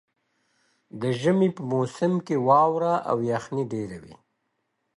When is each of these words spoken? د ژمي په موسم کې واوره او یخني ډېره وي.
د 1.01 1.03
ژمي 1.21 1.49
په 1.57 1.63
موسم 1.73 2.13
کې 2.25 2.35
واوره 2.47 2.95
او 3.09 3.17
یخني 3.31 3.63
ډېره 3.73 3.97
وي. 4.03 4.15